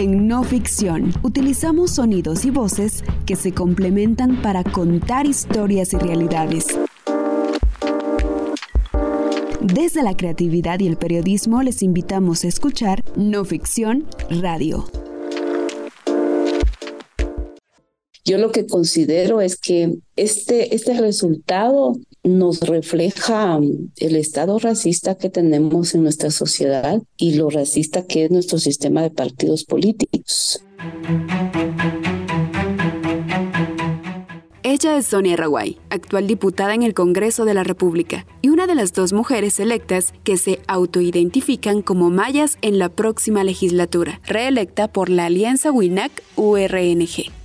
[0.00, 6.68] En no ficción, utilizamos sonidos y voces que se complementan para contar historias y realidades.
[9.60, 14.86] Desde la creatividad y el periodismo les invitamos a escuchar No Ficción Radio.
[18.30, 25.16] Yo lo que considero es que este, este resultado nos refleja um, el estado racista
[25.16, 30.64] que tenemos en nuestra sociedad y lo racista que es nuestro sistema de partidos políticos.
[34.62, 38.76] Ella es Sonia Raguay, actual diputada en el Congreso de la República y una de
[38.76, 45.08] las dos mujeres electas que se autoidentifican como mayas en la próxima legislatura, reelecta por
[45.08, 47.39] la Alianza WINAC-URNG.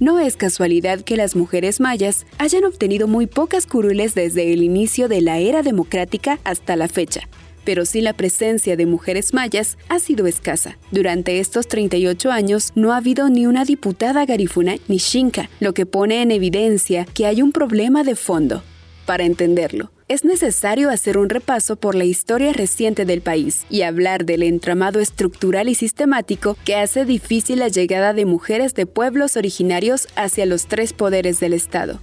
[0.00, 5.08] No es casualidad que las mujeres mayas hayan obtenido muy pocas curules desde el inicio
[5.08, 7.28] de la era democrática hasta la fecha,
[7.66, 10.78] pero sí la presencia de mujeres mayas ha sido escasa.
[10.90, 15.84] Durante estos 38 años no ha habido ni una diputada garifuna ni xinca, lo que
[15.84, 18.62] pone en evidencia que hay un problema de fondo.
[19.04, 24.24] Para entenderlo, es necesario hacer un repaso por la historia reciente del país y hablar
[24.24, 30.08] del entramado estructural y sistemático que hace difícil la llegada de mujeres de pueblos originarios
[30.16, 32.00] hacia los tres poderes del Estado.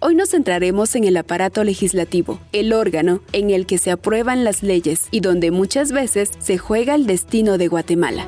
[0.00, 4.62] Hoy nos centraremos en el aparato legislativo, el órgano en el que se aprueban las
[4.62, 8.26] leyes y donde muchas veces se juega el destino de Guatemala.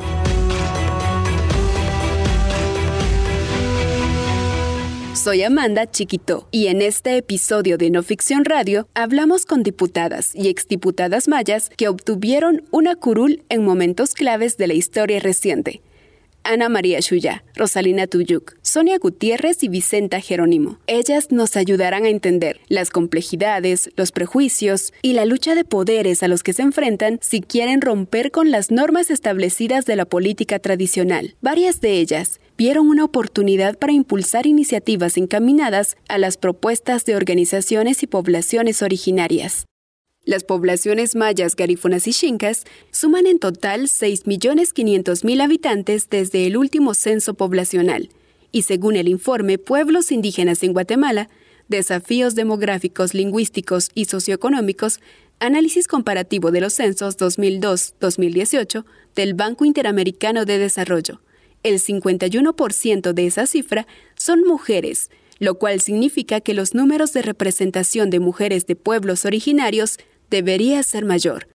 [5.29, 10.48] Soy Amanda Chiquito y en este episodio de No Ficción Radio hablamos con diputadas y
[10.48, 15.83] exdiputadas mayas que obtuvieron una curul en momentos claves de la historia reciente.
[16.49, 20.79] Ana María Shuya, Rosalina Tuyuk, Sonia Gutiérrez y Vicenta Jerónimo.
[20.87, 26.29] Ellas nos ayudarán a entender las complejidades, los prejuicios y la lucha de poderes a
[26.29, 31.37] los que se enfrentan si quieren romper con las normas establecidas de la política tradicional.
[31.43, 38.03] Varias de ellas vieron una oportunidad para impulsar iniciativas encaminadas a las propuestas de organizaciones
[38.03, 39.67] y poblaciones originarias.
[40.28, 47.33] Las poblaciones mayas, garífonas y chincas suman en total 6.500.000 habitantes desde el último censo
[47.33, 48.11] poblacional,
[48.52, 51.30] y según el informe Pueblos Indígenas en Guatemala,
[51.68, 55.00] Desafíos demográficos, lingüísticos y socioeconómicos,
[55.39, 58.84] análisis comparativo de los censos 2002-2018
[59.14, 61.22] del Banco Interamericano de Desarrollo,
[61.62, 65.08] el 51% de esa cifra son mujeres,
[65.39, 69.98] lo cual significa que los números de representación de mujeres de pueblos originarios
[70.30, 71.46] debería ser mayor.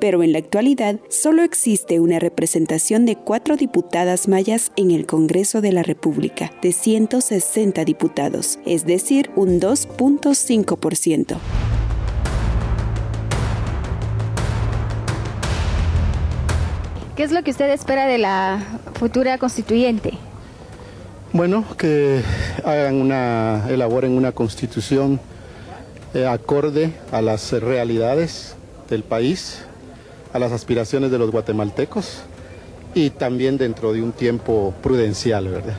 [0.00, 5.62] Pero en la actualidad solo existe una representación de cuatro diputadas mayas en el Congreso
[5.62, 11.38] de la República, de 160 diputados, es decir, un 2.5%.
[17.16, 18.62] ¿Qué es lo que usted espera de la
[18.98, 20.18] futura constituyente?
[21.34, 22.22] Bueno, que
[22.64, 25.18] hagan una, elaboren una constitución
[26.14, 28.54] eh, acorde a las realidades
[28.88, 29.64] del país,
[30.32, 32.22] a las aspiraciones de los guatemaltecos
[32.94, 35.74] y también dentro de un tiempo prudencial, ¿verdad?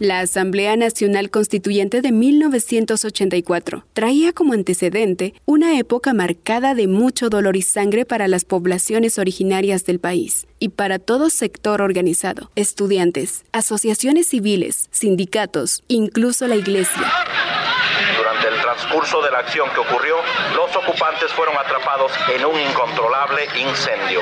[0.00, 7.54] La Asamblea Nacional Constituyente de 1984 traía como antecedente una época marcada de mucho dolor
[7.54, 14.28] y sangre para las poblaciones originarias del país y para todo sector organizado, estudiantes, asociaciones
[14.28, 17.02] civiles, sindicatos, incluso la iglesia
[18.90, 20.16] transcurso de la acción que ocurrió,
[20.56, 24.20] los ocupantes fueron atrapados en un incontrolable incendio.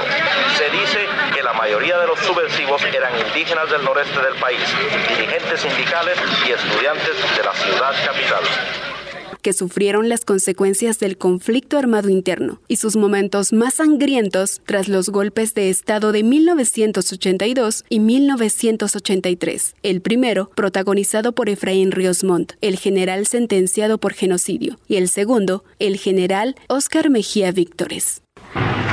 [0.56, 4.61] Se dice que la mayoría de los subversivos eran indígenas del noreste del país,
[5.09, 8.97] dirigentes sindicales y estudiantes de la ciudad capital
[9.43, 15.10] que sufrieron las consecuencias del conflicto armado interno y sus momentos más sangrientos tras los
[15.10, 19.75] golpes de Estado de 1982 y 1983.
[19.82, 25.65] El primero, protagonizado por Efraín Ríos Montt, el general sentenciado por genocidio, y el segundo,
[25.78, 28.23] el general Óscar Mejía Víctores.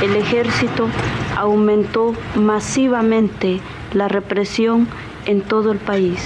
[0.02, 0.90] El ejército
[1.38, 3.60] aumentó masivamente
[3.94, 4.88] la represión
[5.26, 6.20] en todo el país.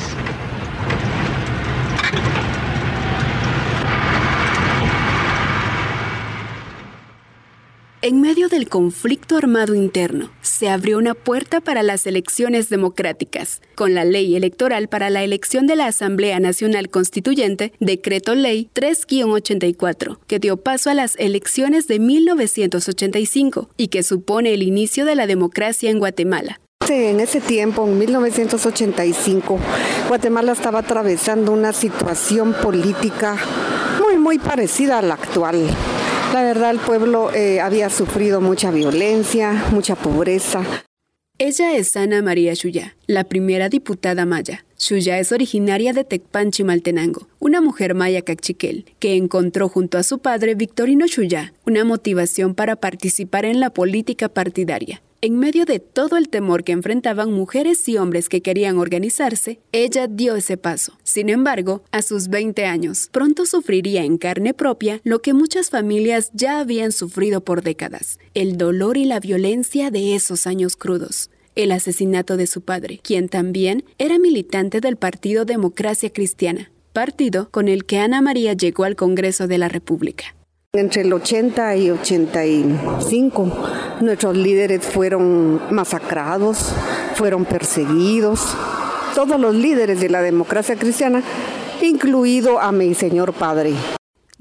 [8.01, 13.93] En medio del conflicto armado interno, se abrió una puerta para las elecciones democráticas, con
[13.93, 20.39] la ley electoral para la elección de la Asamblea Nacional Constituyente, Decreto Ley 3-84, que
[20.39, 25.89] dio paso a las elecciones de 1985 y que supone el inicio de la democracia
[25.89, 26.61] en Guatemala.
[26.87, 29.59] En ese tiempo, en 1985,
[30.07, 33.35] Guatemala estaba atravesando una situación política
[34.01, 35.67] muy, muy parecida a la actual
[36.33, 40.63] La verdad, el pueblo eh, había sufrido mucha violencia, mucha pobreza.
[41.39, 44.63] Ella es Ana María Shuya, la primera diputada maya.
[44.79, 50.19] Shuya es originaria de Tecpanchi, Maltenango, una mujer maya cachiquel, que encontró junto a su
[50.19, 55.01] padre Victorino Shuya una motivación para participar en la política partidaria.
[55.19, 60.07] En medio de todo el temor que enfrentaban mujeres y hombres que querían organizarse, ella
[60.07, 60.93] dio ese paso.
[61.03, 66.31] Sin embargo, a sus 20 años, pronto sufriría en carne propia lo que muchas familias
[66.33, 71.29] ya habían sufrido por décadas, el dolor y la violencia de esos años crudos
[71.63, 77.67] el asesinato de su padre, quien también era militante del Partido Democracia Cristiana, partido con
[77.67, 80.35] el que Ana María llegó al Congreso de la República.
[80.71, 83.51] Entre el 80 y 85,
[83.99, 86.71] nuestros líderes fueron masacrados,
[87.15, 88.55] fueron perseguidos.
[89.13, 91.23] Todos los líderes de la democracia cristiana,
[91.81, 93.73] incluido a mi señor padre.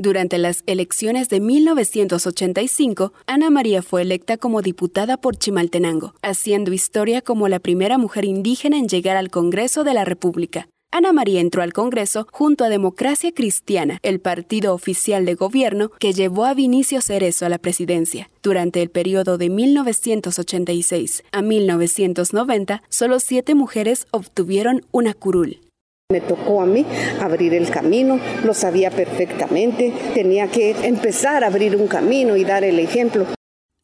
[0.00, 7.20] Durante las elecciones de 1985, Ana María fue electa como diputada por Chimaltenango, haciendo historia
[7.20, 10.68] como la primera mujer indígena en llegar al Congreso de la República.
[10.92, 16.12] Ana María entró al Congreso junto a Democracia Cristiana, el partido oficial de gobierno que
[16.12, 18.30] llevó a Vinicio Cerezo a la presidencia.
[18.40, 25.58] Durante el periodo de 1986 a 1990, solo siete mujeres obtuvieron una curul.
[26.10, 26.86] Me tocó a mí
[27.20, 32.64] abrir el camino, lo sabía perfectamente, tenía que empezar a abrir un camino y dar
[32.64, 33.26] el ejemplo.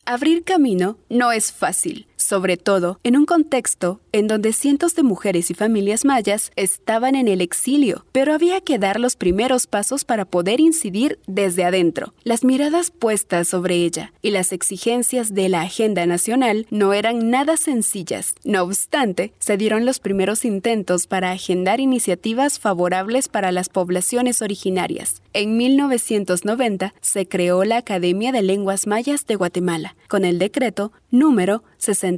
[0.06, 5.50] Abrir camino no es fácil sobre todo en un contexto en donde cientos de mujeres
[5.50, 10.24] y familias mayas estaban en el exilio, pero había que dar los primeros pasos para
[10.24, 12.14] poder incidir desde adentro.
[12.22, 17.56] Las miradas puestas sobre ella y las exigencias de la agenda nacional no eran nada
[17.56, 18.34] sencillas.
[18.44, 25.20] No obstante, se dieron los primeros intentos para agendar iniciativas favorables para las poblaciones originarias.
[25.34, 31.62] En 1990 se creó la Academia de Lenguas Mayas de Guatemala, con el decreto número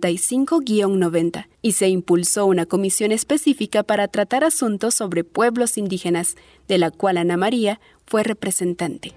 [0.00, 6.36] 65-90 y se impulsó una comisión específica para tratar asuntos sobre pueblos indígenas,
[6.68, 9.14] de la cual Ana María fue representante.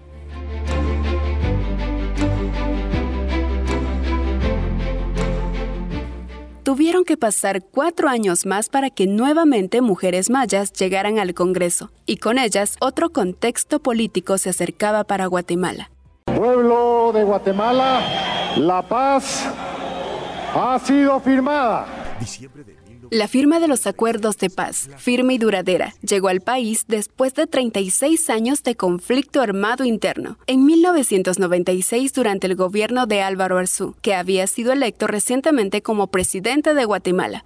[6.69, 12.17] Tuvieron que pasar cuatro años más para que nuevamente mujeres mayas llegaran al Congreso, y
[12.17, 15.89] con ellas otro contexto político se acercaba para Guatemala.
[16.25, 19.47] Pueblo de Guatemala, la paz
[20.53, 21.85] ha sido firmada.
[23.11, 27.47] La firma de los acuerdos de paz, firme y duradera, llegó al país después de
[27.47, 30.37] 36 años de conflicto armado interno.
[30.45, 36.75] En 1996, durante el gobierno de Álvaro Arzú, que había sido electo recientemente como presidente
[36.75, 37.45] de Guatemala,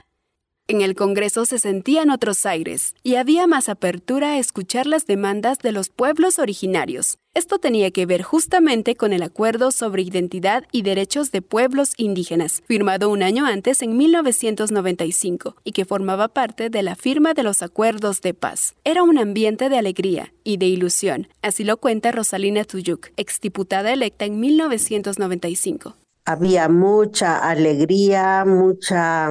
[0.68, 5.60] en el Congreso se sentían otros aires y había más apertura a escuchar las demandas
[5.60, 7.18] de los pueblos originarios.
[7.34, 12.62] Esto tenía que ver justamente con el Acuerdo sobre Identidad y Derechos de Pueblos Indígenas,
[12.66, 17.62] firmado un año antes en 1995 y que formaba parte de la firma de los
[17.62, 18.76] acuerdos de paz.
[18.86, 24.26] Era un ambiente de alegría y de ilusión, así lo cuenta Rosalina Tuyuk, exdiputada electa
[24.26, 25.98] en 1995.
[26.26, 29.30] Había mucha alegría, mucha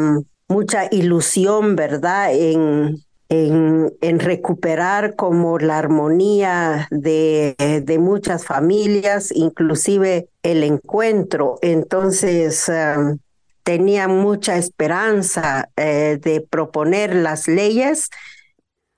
[0.53, 2.35] mucha ilusión, ¿verdad?
[2.35, 7.55] En, en, recuperar como la armonía de,
[7.85, 11.59] de, muchas familias, inclusive el encuentro.
[11.63, 13.19] Entonces, um,
[13.63, 18.11] tenía mucha esperanza eh, de proponer las leyes.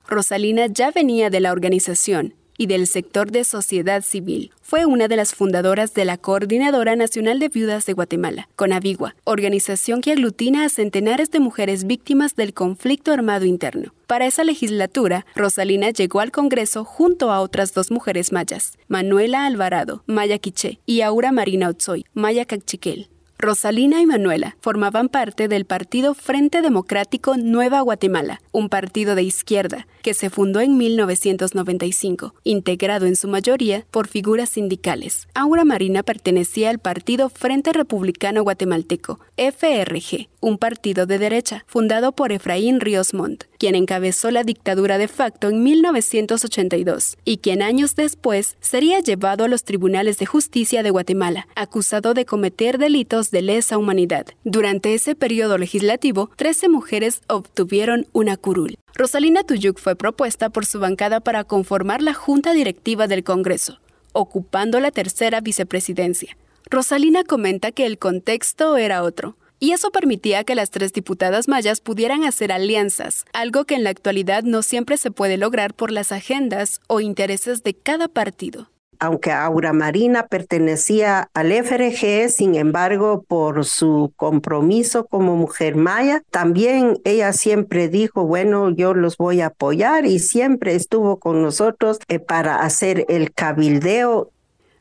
[0.07, 4.53] Rosalina ya venía de la organización y del sector de sociedad civil.
[4.63, 10.01] Fue una de las fundadoras de la Coordinadora Nacional de Viudas de Guatemala, CONAVIGUA, organización
[10.01, 13.93] que aglutina a centenares de mujeres víctimas del conflicto armado interno.
[14.07, 20.03] Para esa legislatura, Rosalina llegó al Congreso junto a otras dos mujeres mayas, Manuela Alvarado,
[20.07, 23.09] Maya Quiché, y Aura Marina Otsoy, Maya Cachiquel.
[23.39, 29.87] Rosalina y Manuela formaban parte del partido Frente Democrático Nueva Guatemala, un partido de izquierda
[30.03, 35.27] que se fundó en 1995, integrado en su mayoría por figuras sindicales.
[35.35, 42.31] Aura Marina pertenecía al partido Frente Republicano Guatemalteco, FRG, un partido de derecha fundado por
[42.33, 48.57] Efraín Ríos Montt, quien encabezó la dictadura de facto en 1982 y quien años después
[48.61, 53.77] sería llevado a los tribunales de justicia de Guatemala, acusado de cometer delitos de lesa
[53.77, 54.29] humanidad.
[54.45, 58.77] Durante ese periodo legislativo, 13 mujeres obtuvieron una curul.
[58.95, 63.81] Rosalina Tuyuk fue propuesta por su bancada para conformar la junta directiva del Congreso,
[64.13, 66.39] ocupando la tercera vicepresidencia.
[66.71, 71.81] Rosalina comenta que el contexto era otro y eso permitía que las tres diputadas mayas
[71.81, 76.13] pudieran hacer alianzas, algo que en la actualidad no siempre se puede lograr por las
[76.13, 78.71] agendas o intereses de cada partido.
[79.05, 86.99] Aunque Aura Marina pertenecía al FRG, sin embargo, por su compromiso como mujer maya, también
[87.05, 92.19] ella siempre dijo, bueno, yo los voy a apoyar y siempre estuvo con nosotros eh,
[92.19, 94.31] para hacer el cabildeo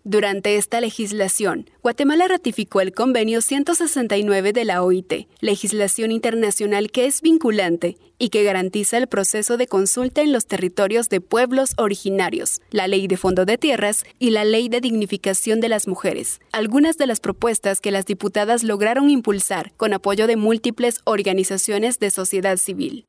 [0.06, 7.22] durante esta legislación, Guatemala ratificó el convenio 169 de la OIT, legislación internacional que es
[7.22, 12.88] vinculante y que garantiza el proceso de consulta en los territorios de pueblos originarios, la
[12.88, 17.08] ley de fondo de tierras y la ley de dignificación de las mujeres, algunas de
[17.08, 23.06] las propuestas que las diputadas lograron impulsar con apoyo de múltiples organizaciones de sociedad civil.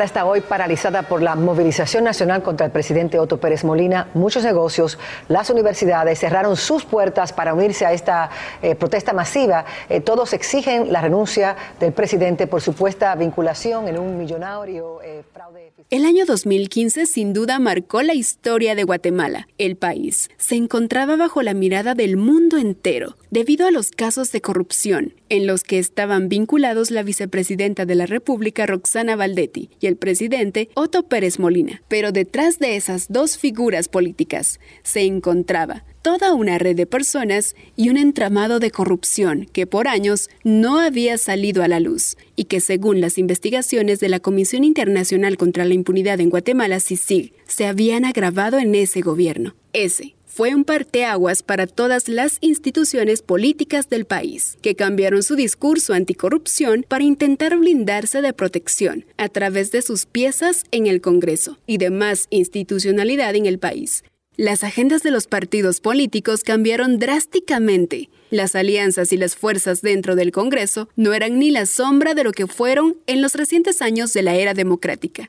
[0.00, 4.08] Está hoy paralizada por la movilización nacional contra el presidente Otto Pérez Molina.
[4.14, 8.30] Muchos negocios, las universidades cerraron sus puertas para unirse a esta
[8.62, 9.66] eh, protesta masiva.
[9.90, 15.72] Eh, todos exigen la renuncia del presidente por supuesta vinculación en un millonario eh, fraude.
[15.90, 19.46] El año 2015 sin duda marcó la historia de Guatemala.
[19.58, 24.40] El país se encontraba bajo la mirada del mundo entero debido a los casos de
[24.40, 29.96] corrupción en los que estaban vinculados la vicepresidenta de la República, Roxana Valdetti, y el
[29.96, 31.82] presidente, Otto Pérez Molina.
[31.88, 37.88] Pero detrás de esas dos figuras políticas se encontraba toda una red de personas y
[37.88, 42.60] un entramado de corrupción que por años no había salido a la luz y que
[42.60, 48.04] según las investigaciones de la Comisión Internacional contra la Impunidad en Guatemala, CICIG, se habían
[48.04, 49.54] agravado en ese gobierno.
[49.72, 55.92] Ese fue un parteaguas para todas las instituciones políticas del país, que cambiaron su discurso
[55.92, 61.76] anticorrupción para intentar blindarse de protección a través de sus piezas en el Congreso y
[61.76, 64.04] de más institucionalidad en el país.
[64.38, 68.08] Las agendas de los partidos políticos cambiaron drásticamente.
[68.30, 72.32] Las alianzas y las fuerzas dentro del Congreso no eran ni la sombra de lo
[72.32, 75.28] que fueron en los recientes años de la era democrática.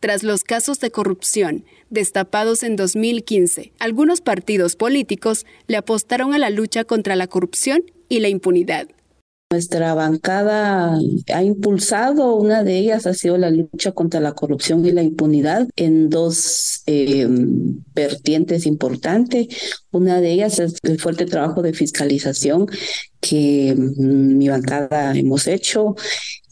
[0.00, 6.48] Tras los casos de corrupción destapados en 2015, algunos partidos políticos le apostaron a la
[6.48, 8.88] lucha contra la corrupción y la impunidad.
[9.52, 10.96] Nuestra bancada
[11.34, 15.68] ha impulsado, una de ellas ha sido la lucha contra la corrupción y la impunidad
[15.74, 17.26] en dos eh,
[17.92, 19.48] vertientes importantes.
[19.90, 22.68] Una de ellas es el fuerte trabajo de fiscalización
[23.20, 25.94] que mm, mi bancada hemos hecho,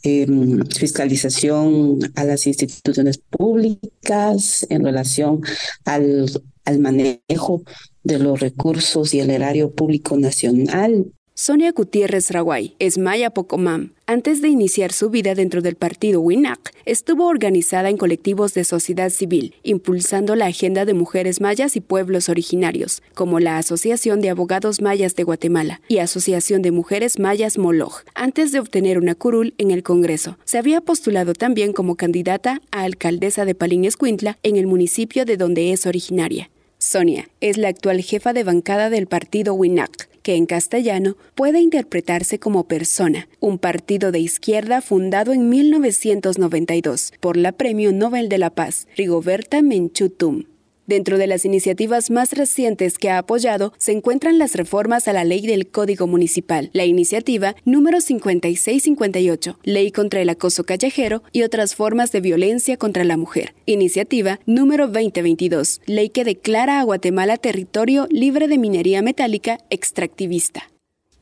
[0.03, 5.41] em, fiscalización a las instituciones públicas en relación
[5.85, 6.31] al,
[6.65, 7.63] al manejo
[8.03, 13.93] de los recursos y el erario público nacional, Sonia Gutiérrez Raguay es maya Pocomam.
[14.07, 19.09] Antes de iniciar su vida dentro del partido WINAC, estuvo organizada en colectivos de sociedad
[19.09, 24.81] civil, impulsando la agenda de mujeres mayas y pueblos originarios, como la Asociación de Abogados
[24.81, 29.71] Mayas de Guatemala y Asociación de Mujeres Mayas Moloj, antes de obtener una curul en
[29.71, 30.37] el Congreso.
[30.43, 35.37] Se había postulado también como candidata a alcaldesa de Palín Escuintla en el municipio de
[35.37, 36.49] donde es originaria.
[36.79, 42.39] Sonia es la actual jefa de bancada del partido WINAC que en castellano puede interpretarse
[42.39, 48.49] como persona, un partido de izquierda fundado en 1992 por la Premio Nobel de la
[48.49, 50.43] Paz, Rigoberta Menchutum.
[50.89, 55.23] Dentro de las iniciativas más recientes que ha apoyado se encuentran las reformas a la
[55.23, 61.75] ley del Código Municipal, la iniciativa número 5658, ley contra el acoso callejero y otras
[61.75, 68.07] formas de violencia contra la mujer, iniciativa número 2022, ley que declara a Guatemala territorio
[68.09, 70.71] libre de minería metálica extractivista.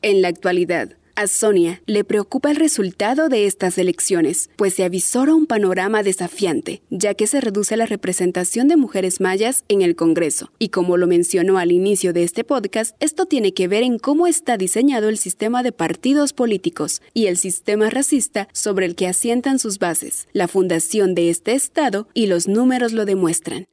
[0.00, 5.34] En la actualidad, a Sonia le preocupa el resultado de estas elecciones, pues se avisora
[5.34, 10.52] un panorama desafiante, ya que se reduce la representación de mujeres mayas en el Congreso.
[10.60, 14.28] Y como lo mencionó al inicio de este podcast, esto tiene que ver en cómo
[14.28, 19.58] está diseñado el sistema de partidos políticos y el sistema racista sobre el que asientan
[19.58, 23.66] sus bases, la fundación de este Estado y los números lo demuestran.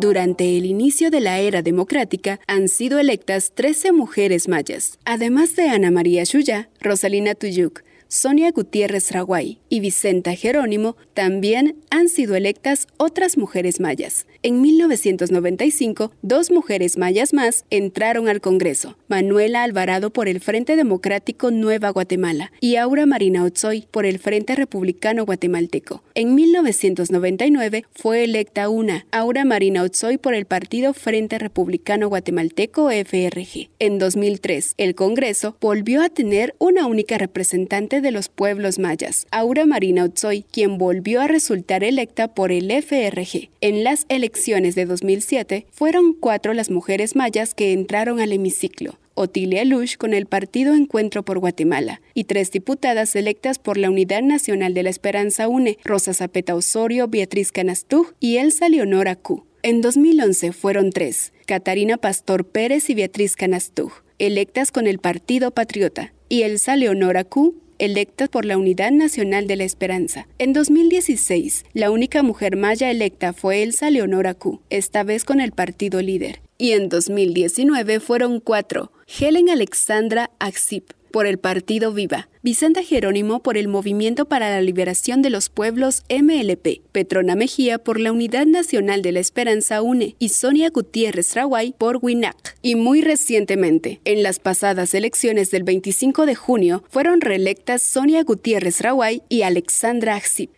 [0.00, 5.70] Durante el inicio de la era democrática han sido electas 13 mujeres mayas, además de
[5.70, 12.86] Ana María Shuya, Rosalina Tuyuk, Sonia Gutiérrez Raguay y Vicenta Jerónimo, también han sido electas
[12.96, 14.26] otras mujeres mayas.
[14.42, 21.50] En 1995, dos mujeres mayas más entraron al Congreso, Manuela Alvarado por el Frente Democrático
[21.50, 26.02] Nueva Guatemala y Aura Marina Otzoy por el Frente Republicano Guatemalteco.
[26.14, 33.68] En 1999 fue electa una, Aura Marina Otzoy por el Partido Frente Republicano Guatemalteco FRG.
[33.78, 39.66] En 2003, el Congreso volvió a tener una única representante de los pueblos mayas, Aura
[39.66, 43.50] Marina Otzoy, quien volvió a resultar electa por el FRG.
[43.60, 48.98] En las elecciones de 2007, fueron cuatro las mujeres mayas que entraron al hemiciclo.
[49.14, 54.22] Otilia Lush con el partido Encuentro por Guatemala, y tres diputadas electas por la Unidad
[54.22, 59.44] Nacional de la Esperanza UNE, Rosa Zapeta Osorio, Beatriz Canastú y Elsa Leonora Q.
[59.62, 63.90] En 2011 fueron tres, Catarina Pastor Pérez y Beatriz Canastú,
[64.20, 69.56] electas con el Partido Patriota, y Elsa Leonora Q electa por la Unidad Nacional de
[69.56, 70.26] la Esperanza.
[70.38, 75.52] En 2016, la única mujer maya electa fue Elsa Leonora Q, esta vez con el
[75.52, 76.40] partido líder.
[76.58, 83.56] Y en 2019 fueron cuatro, Helen Alexandra Axip, por el Partido Viva, Vicenta Jerónimo por
[83.56, 89.02] el Movimiento para la Liberación de los Pueblos MLP, Petrona Mejía por la Unidad Nacional
[89.02, 92.56] de la Esperanza UNE y Sonia Gutiérrez Raway por WINAC.
[92.62, 98.80] Y muy recientemente, en las pasadas elecciones del 25 de junio, fueron reelectas Sonia Gutiérrez
[98.80, 100.57] Raway y Alexandra Axip.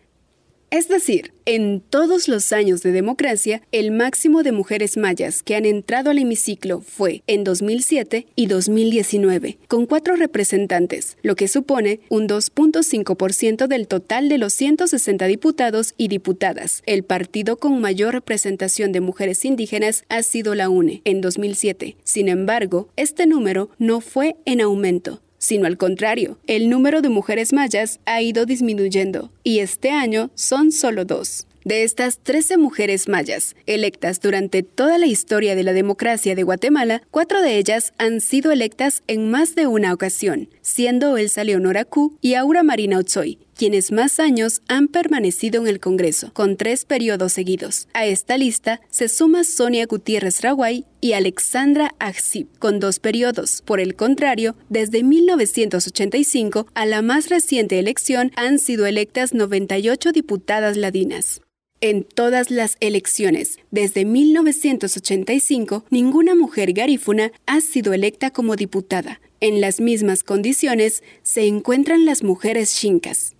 [0.71, 5.65] Es decir, en todos los años de democracia, el máximo de mujeres mayas que han
[5.65, 12.25] entrado al hemiciclo fue en 2007 y 2019, con cuatro representantes, lo que supone un
[12.25, 16.83] 2.5% del total de los 160 diputados y diputadas.
[16.85, 21.97] El partido con mayor representación de mujeres indígenas ha sido la UNE, en 2007.
[22.05, 27.51] Sin embargo, este número no fue en aumento sino al contrario, el número de mujeres
[27.51, 31.47] mayas ha ido disminuyendo y este año son solo dos.
[31.63, 37.01] De estas 13 mujeres mayas electas durante toda la historia de la democracia de Guatemala,
[37.11, 42.17] cuatro de ellas han sido electas en más de una ocasión, siendo Elsa Leonora Q
[42.21, 47.33] y Aura Marina Otsoy, quienes más años han permanecido en el Congreso, con tres periodos
[47.33, 47.87] seguidos.
[47.93, 53.61] A esta lista se suma Sonia Gutiérrez Raway y Alexandra Axip, con dos periodos.
[53.63, 60.75] Por el contrario, desde 1985 a la más reciente elección han sido electas 98 diputadas
[60.75, 61.41] ladinas.
[61.81, 69.21] En todas las elecciones, desde 1985, ninguna mujer garífuna ha sido electa como diputada.
[69.39, 73.35] En las mismas condiciones se encuentran las mujeres chincas.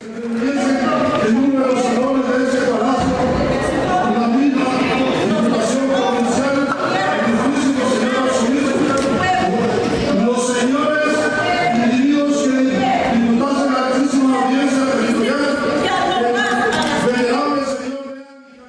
[0.00, 0.93] El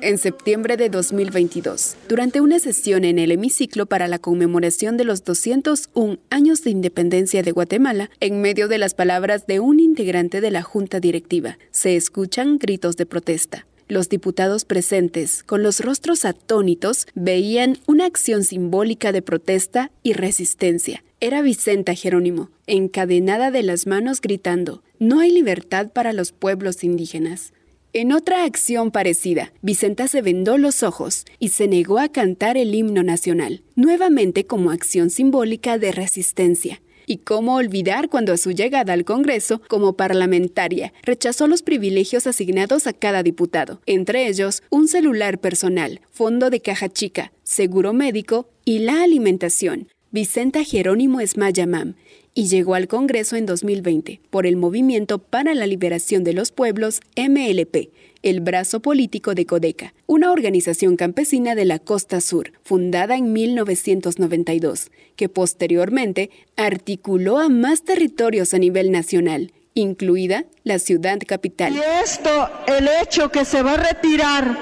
[0.05, 5.23] En septiembre de 2022, durante una sesión en el hemiciclo para la conmemoración de los
[5.23, 10.51] 201 años de independencia de Guatemala, en medio de las palabras de un integrante de
[10.51, 13.65] la junta directiva, se escuchan gritos de protesta.
[13.87, 21.03] Los diputados presentes, con los rostros atónitos, veían una acción simbólica de protesta y resistencia.
[21.19, 27.53] Era Vicenta Jerónimo, encadenada de las manos gritando, No hay libertad para los pueblos indígenas.
[27.97, 32.75] En otra acción parecida, Vicenta se vendó los ojos y se negó a cantar el
[32.75, 36.81] himno nacional, nuevamente como acción simbólica de resistencia.
[37.07, 42.85] Y cómo olvidar cuando a su llegada al Congreso, como parlamentaria, rechazó los privilegios asignados
[42.85, 48.79] a cada diputado, entre ellos un celular personal, fondo de caja chica, seguro médico y
[48.79, 49.87] la alimentación.
[50.11, 51.95] Vicenta Jerónimo Esmayamam
[52.35, 56.99] y llegó al Congreso en 2020 por el Movimiento para la Liberación de los Pueblos,
[57.15, 57.89] MLP,
[58.23, 64.91] el brazo político de Codeca, una organización campesina de la costa sur, fundada en 1992,
[65.15, 71.73] que posteriormente articuló a más territorios a nivel nacional, incluida la ciudad capital.
[71.73, 74.57] Y esto, el hecho que se va a retirar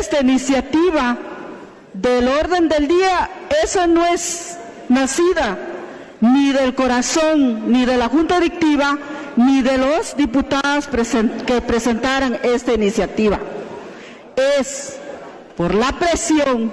[0.00, 1.18] esta iniciativa
[1.92, 3.30] del orden del día,
[3.62, 4.56] eso no es
[4.88, 5.72] nacida
[6.22, 8.96] ni del corazón, ni de la Junta Directiva,
[9.36, 10.88] ni de los diputados
[11.46, 13.40] que presentaran esta iniciativa.
[14.36, 14.96] Es
[15.56, 16.72] por la presión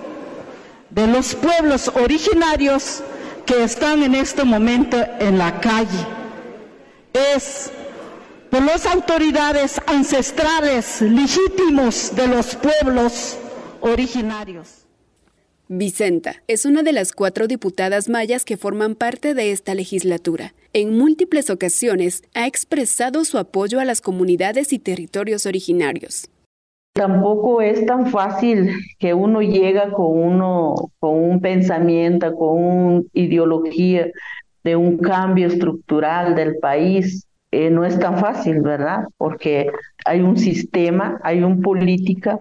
[0.91, 3.01] de los pueblos originarios
[3.45, 6.05] que están en este momento en la calle.
[7.11, 7.71] Es
[8.51, 13.37] por las autoridades ancestrales legítimos de los pueblos
[13.81, 14.88] originarios.
[15.71, 20.55] Vicenta es una de las cuatro diputadas mayas que forman parte de esta legislatura.
[20.73, 26.27] En múltiples ocasiones ha expresado su apoyo a las comunidades y territorios originarios.
[26.93, 34.07] Tampoco es tan fácil que uno llega con uno con un pensamiento, con una ideología
[34.63, 37.27] de un cambio estructural del país.
[37.51, 39.03] Eh, no es tan fácil, ¿verdad?
[39.17, 39.69] Porque
[40.03, 42.39] hay un sistema, hay una política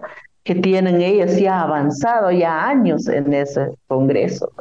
[0.49, 4.51] que tienen ellas ya avanzado ya años en ese Congreso.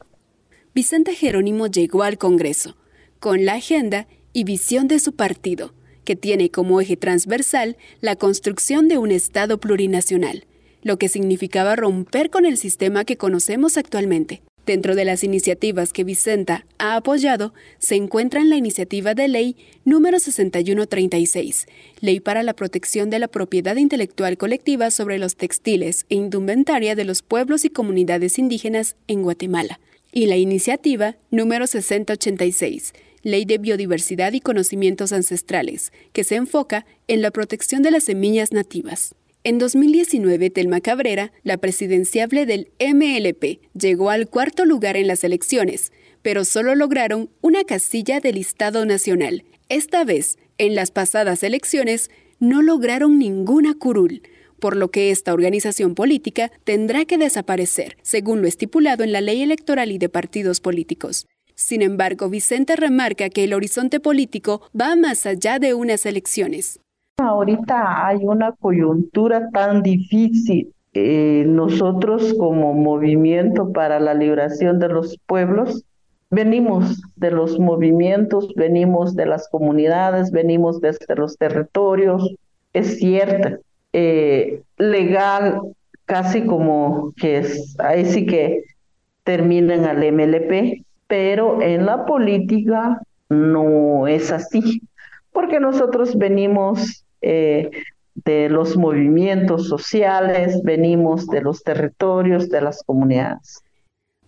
[0.74, 2.76] Vicente Jerónimo llegó al Congreso
[3.20, 5.72] con la agenda y visión de su partido,
[6.04, 10.44] que tiene como eje transversal la construcción de un Estado plurinacional,
[10.82, 14.42] lo que significaba romper con el sistema que conocemos actualmente.
[14.68, 20.18] Dentro de las iniciativas que Vicenta ha apoyado se encuentran la iniciativa de ley número
[20.18, 21.66] 6136,
[22.02, 27.06] Ley para la protección de la propiedad intelectual colectiva sobre los textiles e indumentaria de
[27.06, 29.80] los pueblos y comunidades indígenas en Guatemala,
[30.12, 37.22] y la iniciativa número 6086, Ley de Biodiversidad y Conocimientos Ancestrales, que se enfoca en
[37.22, 39.14] la protección de las semillas nativas.
[39.48, 45.90] En 2019, Telma Cabrera, la presidenciable del MLP, llegó al cuarto lugar en las elecciones,
[46.20, 49.44] pero solo lograron una casilla del Estado Nacional.
[49.70, 54.20] Esta vez, en las pasadas elecciones, no lograron ninguna curul,
[54.60, 59.40] por lo que esta organización política tendrá que desaparecer, según lo estipulado en la ley
[59.40, 61.26] electoral y de partidos políticos.
[61.54, 66.80] Sin embargo, Vicente remarca que el horizonte político va más allá de unas elecciones.
[67.18, 70.72] Ahorita hay una coyuntura tan difícil.
[70.94, 75.84] Eh, nosotros como movimiento para la liberación de los pueblos
[76.30, 82.34] venimos de los movimientos, venimos de las comunidades, venimos desde los territorios.
[82.72, 83.58] Es cierto,
[83.92, 85.60] eh, legal,
[86.04, 88.62] casi como que es, ahí sí que
[89.24, 94.82] terminan al MLP, pero en la política no es así,
[95.32, 97.70] porque nosotros venimos eh,
[98.14, 103.60] de los movimientos sociales, venimos de los territorios, de las comunidades.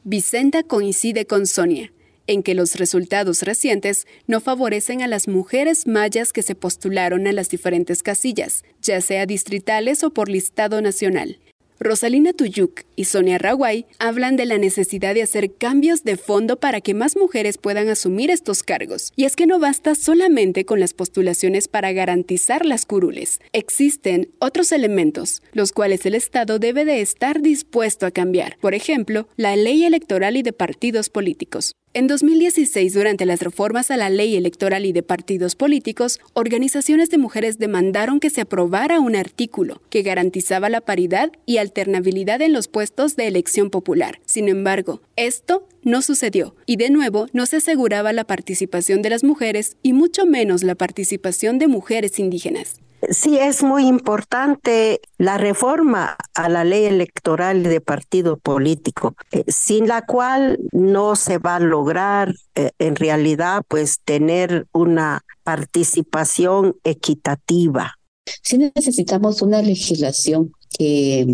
[0.04, 1.92] Vicenta coincide con Sonia
[2.30, 7.32] en que los resultados recientes no favorecen a las mujeres mayas que se postularon a
[7.32, 11.40] las diferentes casillas, ya sea distritales o por listado nacional.
[11.82, 16.82] Rosalina Tuyuk y Sonia Rawai hablan de la necesidad de hacer cambios de fondo para
[16.82, 19.14] que más mujeres puedan asumir estos cargos.
[19.16, 23.40] Y es que no basta solamente con las postulaciones para garantizar las curules.
[23.54, 28.58] Existen otros elementos, los cuales el Estado debe de estar dispuesto a cambiar.
[28.60, 31.72] Por ejemplo, la ley electoral y de partidos políticos.
[31.92, 37.18] En 2016, durante las reformas a la ley electoral y de partidos políticos, organizaciones de
[37.18, 42.68] mujeres demandaron que se aprobara un artículo que garantizaba la paridad y alternabilidad en los
[42.68, 44.20] puestos de elección popular.
[44.24, 49.24] Sin embargo, esto no sucedió y de nuevo no se aseguraba la participación de las
[49.24, 52.76] mujeres y mucho menos la participación de mujeres indígenas.
[53.08, 59.88] Sí, es muy importante la reforma a la ley electoral de partido político, eh, sin
[59.88, 67.94] la cual no se va a lograr eh, en realidad pues tener una participación equitativa.
[68.42, 71.26] Sí necesitamos una legislación que,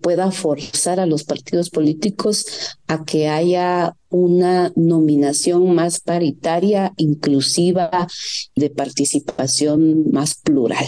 [0.00, 8.06] pueda forzar a los partidos políticos a que haya una nominación más paritaria, inclusiva,
[8.54, 10.86] de participación más plural.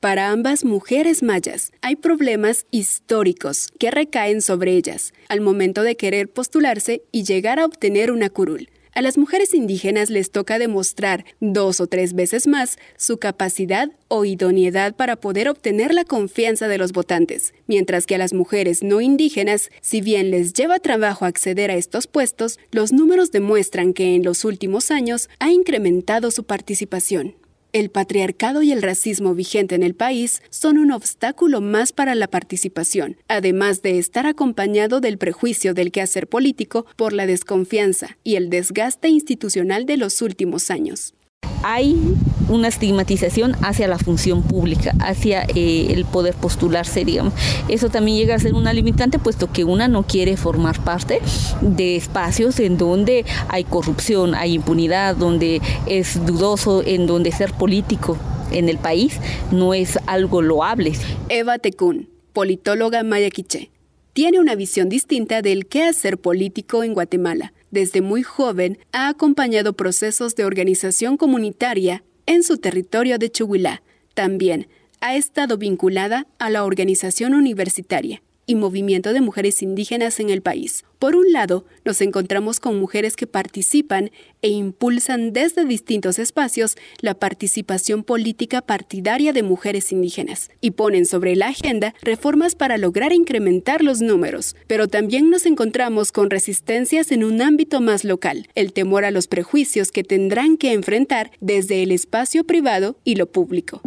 [0.00, 6.30] Para ambas mujeres mayas hay problemas históricos que recaen sobre ellas al momento de querer
[6.30, 8.70] postularse y llegar a obtener una curul.
[8.92, 14.24] A las mujeres indígenas les toca demostrar dos o tres veces más su capacidad o
[14.24, 19.00] idoneidad para poder obtener la confianza de los votantes, mientras que a las mujeres no
[19.00, 24.24] indígenas, si bien les lleva trabajo acceder a estos puestos, los números demuestran que en
[24.24, 27.36] los últimos años ha incrementado su participación.
[27.72, 32.26] El patriarcado y el racismo vigente en el país son un obstáculo más para la
[32.26, 38.50] participación, además de estar acompañado del prejuicio del quehacer político por la desconfianza y el
[38.50, 41.14] desgaste institucional de los últimos años
[41.62, 42.16] hay
[42.48, 47.32] una estigmatización hacia la función pública, hacia eh, el poder postularse, digamos.
[47.68, 51.20] Eso también llega a ser una limitante, puesto que una no quiere formar parte
[51.60, 58.18] de espacios en donde hay corrupción, hay impunidad, donde es dudoso, en donde ser político
[58.50, 59.18] en el país
[59.52, 60.92] no es algo loable.
[61.28, 63.70] Eva Tecún, politóloga mayaquiche,
[64.12, 69.74] tiene una visión distinta del qué hacer político en Guatemala desde muy joven ha acompañado
[69.74, 73.82] procesos de organización comunitaria en su territorio de Chihuahua.
[74.14, 74.68] También
[75.00, 80.84] ha estado vinculada a la organización universitaria y movimiento de mujeres indígenas en el país.
[80.98, 84.10] Por un lado, nos encontramos con mujeres que participan
[84.42, 91.36] e impulsan desde distintos espacios la participación política partidaria de mujeres indígenas y ponen sobre
[91.36, 94.56] la agenda reformas para lograr incrementar los números.
[94.66, 99.28] Pero también nos encontramos con resistencias en un ámbito más local, el temor a los
[99.28, 103.80] prejuicios que tendrán que enfrentar desde el espacio privado y lo público.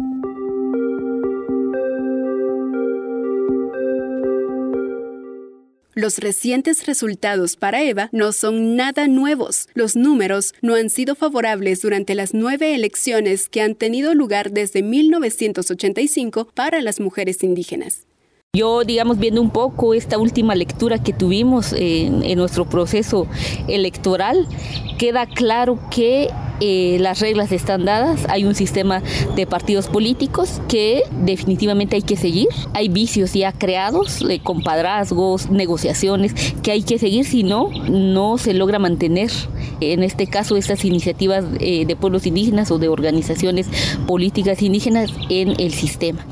[5.94, 9.68] Los recientes resultados para Eva no son nada nuevos.
[9.74, 14.82] Los números no han sido favorables durante las nueve elecciones que han tenido lugar desde
[14.82, 18.06] 1985 para las mujeres indígenas.
[18.54, 23.28] Yo, digamos, viendo un poco esta última lectura que tuvimos en, nuestro proceso
[23.68, 24.48] electoral,
[24.98, 26.28] queda claro que
[26.60, 29.02] eh, las reglas están dadas, hay un sistema
[29.34, 36.34] de partidos políticos que definitivamente hay que seguir, hay vicios ya creados, eh, compadrazgos, negociaciones
[36.62, 39.30] que hay que seguir, si no, no se logra mantener,
[39.80, 43.68] en este caso, estas iniciativas eh, de pueblos indígenas o de organizaciones
[44.06, 46.24] políticas indígenas en el sistema.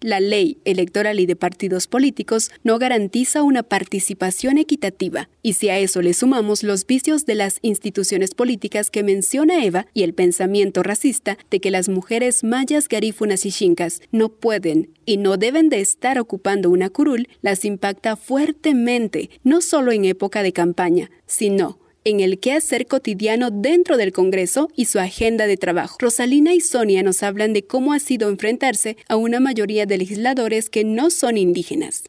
[0.00, 5.78] La ley electoral y de partidos políticos no garantiza una participación equitativa, y si a
[5.78, 10.82] eso le sumamos los vicios de las instituciones políticas que menciona Eva y el pensamiento
[10.82, 15.80] racista de que las mujeres mayas, garífunas y chincas no pueden y no deben de
[15.80, 22.20] estar ocupando una curul, las impacta fuertemente, no solo en época de campaña, sino en
[22.20, 25.96] el quehacer cotidiano dentro del Congreso y su agenda de trabajo.
[25.98, 30.70] Rosalina y Sonia nos hablan de cómo ha sido enfrentarse a una mayoría de legisladores
[30.70, 32.04] que no son indígenas.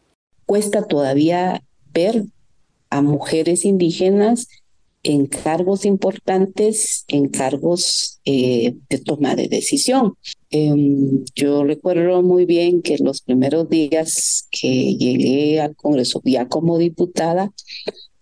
[0.45, 2.25] Cuesta todavía ver
[2.91, 4.47] a mujeres indígenas
[5.01, 10.13] en cargos importantes, en cargos eh, de toma de decisión.
[10.51, 16.77] Em, yo recuerdo muy bien que los primeros días que llegué al Congreso ya como
[16.77, 17.51] diputada,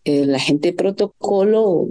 [0.05, 1.87] eh, la gente de protocolo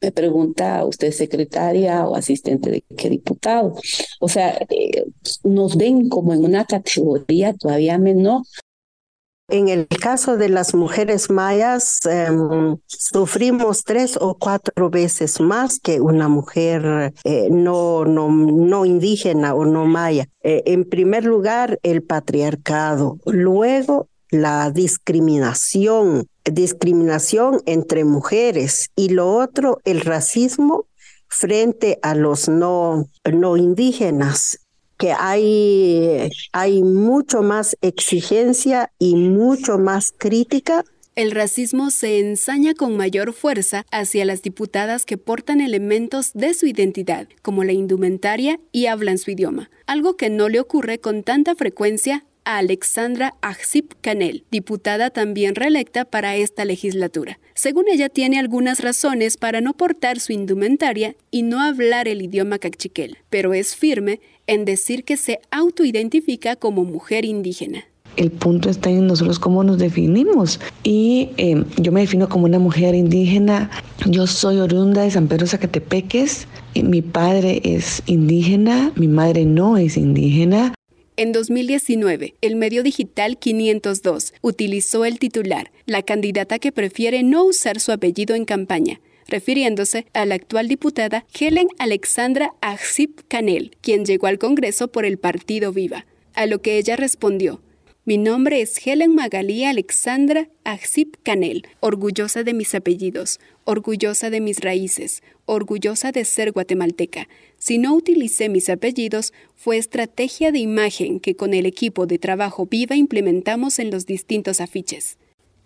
[0.00, 3.74] me pregunta, ¿usted secretaria o asistente de qué diputado?
[4.20, 5.04] O sea, eh,
[5.42, 8.42] nos ven como en una categoría todavía menor.
[9.48, 16.00] En el caso de las mujeres mayas, em, sufrimos tres o cuatro veces más que
[16.00, 20.28] una mujer eh, no, no, no indígena o no maya.
[20.42, 30.00] en primer lugar, el patriarcado, luego la discriminación, discriminación entre mujeres y lo otro, el
[30.00, 30.86] racismo
[31.28, 34.60] frente a los no, no indígenas
[34.98, 40.84] que hay, hay mucho más exigencia y mucho más crítica.
[41.14, 46.66] El racismo se ensaña con mayor fuerza hacia las diputadas que portan elementos de su
[46.66, 51.54] identidad, como la indumentaria y hablan su idioma, algo que no le ocurre con tanta
[51.54, 57.38] frecuencia a Alexandra Ajsip Canel, diputada también reelecta para esta legislatura.
[57.54, 62.58] Según ella, tiene algunas razones para no portar su indumentaria y no hablar el idioma
[62.58, 67.84] cachiquel, pero es firme en decir que se autoidentifica como mujer indígena
[68.16, 70.58] el punto está en nosotros cómo nos definimos.
[70.82, 73.70] Y eh, yo me defino como una mujer indígena.
[74.06, 76.48] Yo soy oriunda de San Pedro Zacatepeques.
[76.74, 80.72] Mi padre es indígena, mi madre no es indígena.
[81.18, 87.80] En 2019, el medio digital 502 utilizó el titular, la candidata que prefiere no usar
[87.80, 94.26] su apellido en campaña, refiriéndose a la actual diputada Helen Alexandra Ajsip Canel, quien llegó
[94.26, 97.62] al Congreso por el partido Viva, a lo que ella respondió,
[98.08, 104.60] mi nombre es Helen Magalí Alexandra Ajsip Canel, orgullosa de mis apellidos, orgullosa de mis
[104.60, 107.28] raíces, orgullosa de ser guatemalteca.
[107.58, 112.66] Si no utilicé mis apellidos, fue estrategia de imagen que con el equipo de trabajo
[112.66, 115.16] viva implementamos en los distintos afiches.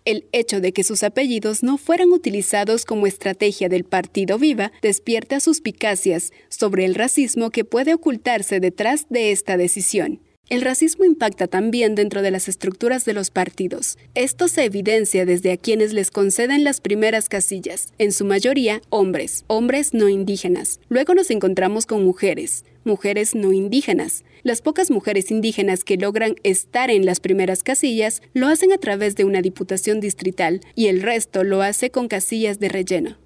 [0.03, 5.39] El hecho de que sus apellidos no fueran utilizados como estrategia del Partido Viva despierta
[5.39, 10.19] suspicacias sobre el racismo que puede ocultarse detrás de esta decisión.
[10.51, 13.97] El racismo impacta también dentro de las estructuras de los partidos.
[14.15, 19.45] Esto se evidencia desde a quienes les conceden las primeras casillas, en su mayoría hombres,
[19.47, 20.81] hombres no indígenas.
[20.89, 24.25] Luego nos encontramos con mujeres, mujeres no indígenas.
[24.43, 29.15] Las pocas mujeres indígenas que logran estar en las primeras casillas lo hacen a través
[29.15, 33.17] de una diputación distrital y el resto lo hace con casillas de relleno.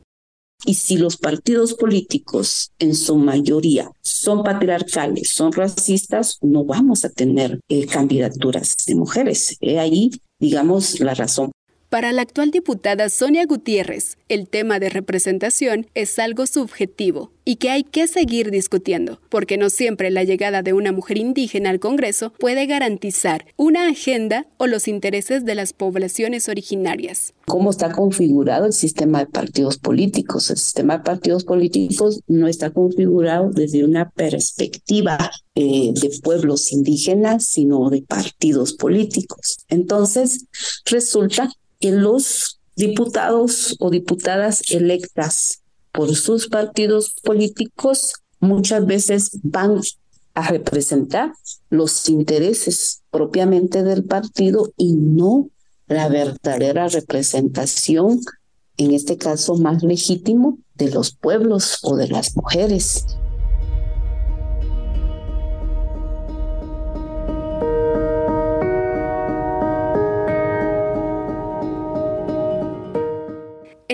[0.66, 7.10] Y si los partidos políticos en su mayoría son patriarcales, son racistas, no vamos a
[7.10, 9.58] tener eh, candidaturas de mujeres.
[9.62, 11.52] He ahí, digamos, la razón
[11.96, 17.70] para la actual diputada Sonia Gutiérrez, el tema de representación es algo subjetivo y que
[17.70, 22.34] hay que seguir discutiendo, porque no siempre la llegada de una mujer indígena al Congreso
[22.38, 27.34] puede garantizar una agenda o los intereses de las poblaciones originarias.
[27.46, 30.50] ¿Cómo está configurado el sistema de partidos políticos?
[30.50, 37.46] El sistema de partidos políticos no está configurado desde una perspectiva eh, de pueblos indígenas,
[37.46, 39.60] sino de partidos políticos.
[39.70, 40.48] Entonces,
[40.86, 41.50] resulta
[41.86, 49.82] que los diputados o diputadas electas por sus partidos políticos muchas veces van
[50.34, 51.32] a representar
[51.70, 55.50] los intereses propiamente del partido y no
[55.86, 58.20] la verdadera representación,
[58.78, 63.06] en este caso más legítimo, de los pueblos o de las mujeres.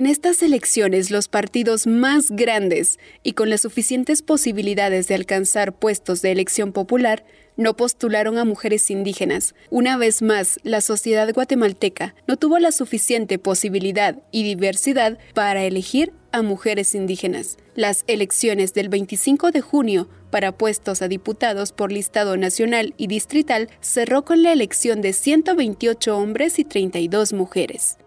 [0.01, 6.23] En estas elecciones, los partidos más grandes y con las suficientes posibilidades de alcanzar puestos
[6.23, 7.23] de elección popular
[7.55, 9.53] no postularon a mujeres indígenas.
[9.69, 16.13] Una vez más, la sociedad guatemalteca no tuvo la suficiente posibilidad y diversidad para elegir
[16.31, 17.57] a mujeres indígenas.
[17.75, 23.69] Las elecciones del 25 de junio para puestos a diputados por listado nacional y distrital
[23.81, 27.97] cerró con la elección de 128 hombres y 32 mujeres.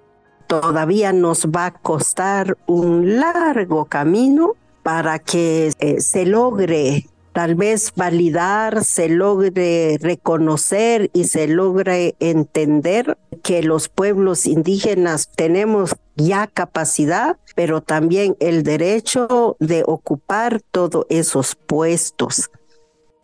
[0.61, 7.93] Todavía nos va a costar un largo camino para que eh, se logre tal vez
[7.97, 17.37] validar, se logre reconocer y se logre entender que los pueblos indígenas tenemos ya capacidad,
[17.57, 22.51] pero también el derecho de ocupar todos esos puestos.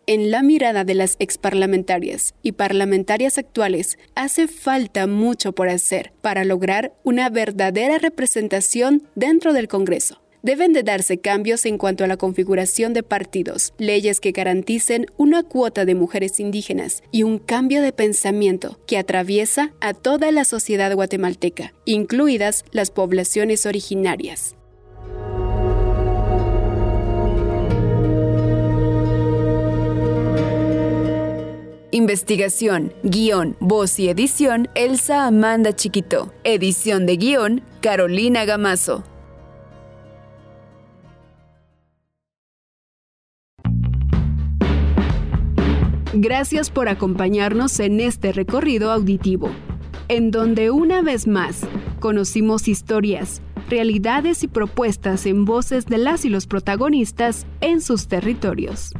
[0.07, 6.43] En la mirada de las exparlamentarias y parlamentarias actuales, hace falta mucho por hacer para
[6.43, 12.17] lograr una verdadera representación dentro del Congreso deben de darse cambios en cuanto a la
[12.17, 17.93] configuración de partidos, leyes que garanticen una cuota de mujeres indígenas y un cambio de
[17.93, 24.55] pensamiento que atraviesa a toda la sociedad guatemalteca, incluidas las poblaciones originarias.
[31.93, 36.33] Investigación, guion, voz y edición, Elsa Amanda Chiquito.
[36.45, 39.03] Edición de guion, Carolina Gamazo.
[46.13, 49.49] Gracias por acompañarnos en este recorrido auditivo,
[50.07, 51.67] en donde una vez más
[51.99, 58.93] conocimos historias, realidades y propuestas en voces de las y los protagonistas en sus territorios.